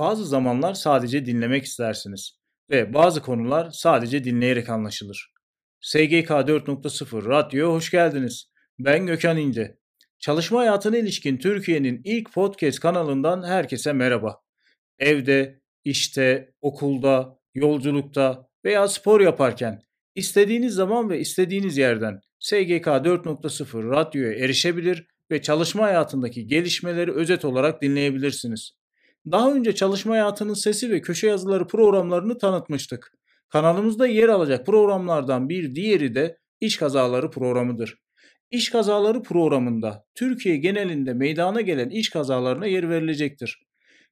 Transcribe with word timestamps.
Bazı 0.00 0.26
zamanlar 0.26 0.74
sadece 0.74 1.26
dinlemek 1.26 1.64
istersiniz 1.64 2.38
ve 2.70 2.94
bazı 2.94 3.22
konular 3.22 3.70
sadece 3.70 4.24
dinleyerek 4.24 4.68
anlaşılır. 4.68 5.32
SGK 5.80 6.30
4.0 6.30 7.28
Radyo'ya 7.28 7.74
hoş 7.74 7.90
geldiniz. 7.90 8.50
Ben 8.78 9.06
Gökhan 9.06 9.36
İnce. 9.36 9.78
Çalışma 10.18 10.60
hayatına 10.60 10.96
ilişkin 10.96 11.36
Türkiye'nin 11.36 12.00
ilk 12.04 12.32
podcast 12.32 12.80
kanalından 12.80 13.42
herkese 13.42 13.92
merhaba. 13.92 14.40
Evde, 14.98 15.60
işte, 15.84 16.52
okulda, 16.60 17.38
yolculukta 17.54 18.48
veya 18.64 18.88
spor 18.88 19.20
yaparken 19.20 19.82
istediğiniz 20.14 20.74
zaman 20.74 21.10
ve 21.10 21.20
istediğiniz 21.20 21.78
yerden 21.78 22.20
SGK 22.38 22.86
4.0 22.86 23.90
Radyo'ya 23.90 24.32
erişebilir 24.32 25.06
ve 25.30 25.42
çalışma 25.42 25.84
hayatındaki 25.84 26.46
gelişmeleri 26.46 27.12
özet 27.12 27.44
olarak 27.44 27.82
dinleyebilirsiniz. 27.82 28.79
Daha 29.26 29.52
önce 29.52 29.74
çalışma 29.74 30.12
hayatının 30.12 30.54
sesi 30.54 30.90
ve 30.90 31.00
köşe 31.00 31.26
yazıları 31.26 31.66
programlarını 31.66 32.38
tanıtmıştık. 32.38 33.12
Kanalımızda 33.48 34.06
yer 34.06 34.28
alacak 34.28 34.66
programlardan 34.66 35.48
bir 35.48 35.74
diğeri 35.74 36.14
de 36.14 36.38
iş 36.60 36.76
kazaları 36.76 37.30
programıdır. 37.30 37.98
İş 38.50 38.70
kazaları 38.70 39.22
programında 39.22 40.04
Türkiye 40.14 40.56
genelinde 40.56 41.14
meydana 41.14 41.60
gelen 41.60 41.90
iş 41.90 42.10
kazalarına 42.10 42.66
yer 42.66 42.90
verilecektir. 42.90 43.62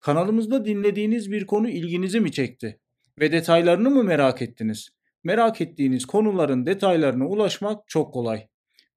Kanalımızda 0.00 0.64
dinlediğiniz 0.64 1.30
bir 1.30 1.46
konu 1.46 1.68
ilginizi 1.68 2.20
mi 2.20 2.32
çekti 2.32 2.80
ve 3.20 3.32
detaylarını 3.32 3.90
mı 3.90 4.04
merak 4.04 4.42
ettiniz? 4.42 4.88
Merak 5.24 5.60
ettiğiniz 5.60 6.04
konuların 6.04 6.66
detaylarına 6.66 7.26
ulaşmak 7.28 7.88
çok 7.88 8.14
kolay. 8.14 8.46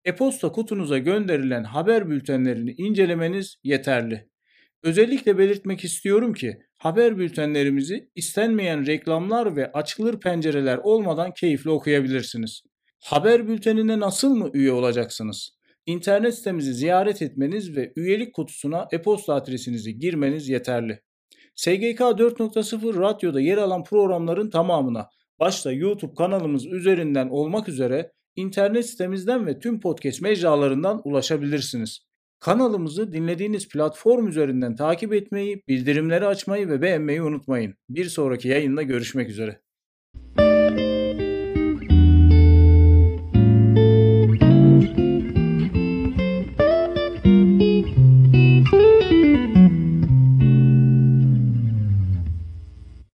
E-posta 0.06 0.52
kutunuza 0.52 0.98
gönderilen 0.98 1.64
haber 1.64 2.10
bültenlerini 2.10 2.72
incelemeniz 2.72 3.56
yeterli. 3.64 4.28
Özellikle 4.88 5.38
belirtmek 5.38 5.84
istiyorum 5.84 6.34
ki 6.34 6.58
haber 6.78 7.18
bültenlerimizi 7.18 8.10
istenmeyen 8.16 8.86
reklamlar 8.86 9.56
ve 9.56 9.72
açılır 9.72 10.20
pencereler 10.20 10.78
olmadan 10.78 11.34
keyifle 11.34 11.70
okuyabilirsiniz. 11.70 12.64
Haber 13.00 13.48
bültenine 13.48 14.00
nasıl 14.00 14.36
mı 14.36 14.50
üye 14.54 14.72
olacaksınız? 14.72 15.50
İnternet 15.86 16.36
sitemizi 16.36 16.74
ziyaret 16.74 17.22
etmeniz 17.22 17.76
ve 17.76 17.94
üyelik 17.96 18.34
kutusuna 18.34 18.88
e-posta 18.92 19.34
adresinizi 19.34 20.00
girmeniz 20.00 20.50
yeterli. 20.50 21.00
SGK 21.56 22.00
4.0 22.00 23.02
radyoda 23.02 23.42
yer 23.42 23.58
alan 23.58 23.84
programların 23.84 24.50
tamamına 24.50 25.10
başta 25.40 25.72
YouTube 25.72 26.16
kanalımız 26.16 26.66
üzerinden 26.66 27.30
olmak 27.30 27.70
üzere 27.70 28.12
internet 28.36 28.86
sitemizden 28.86 29.48
ve 29.48 29.60
tüm 29.60 29.80
podcast 29.80 30.22
mecralarından 30.22 31.02
ulaşabilirsiniz. 31.04 32.07
Kanalımızı 32.40 33.12
dinlediğiniz 33.12 33.70
platform 33.70 34.28
üzerinden 34.28 34.76
takip 34.76 35.14
etmeyi, 35.14 35.64
bildirimleri 35.68 36.26
açmayı 36.28 36.70
ve 36.70 36.82
beğenmeyi 36.82 37.22
unutmayın. 37.22 37.76
Bir 37.90 38.06
sonraki 38.06 38.48
yayında 38.48 38.82
görüşmek 38.84 39.30
üzere. 39.30 39.62